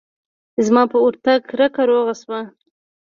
[0.65, 2.39] زما په ورتگ رکه روغه سوه.